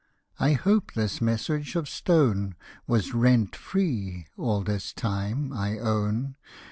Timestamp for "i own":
5.53-6.37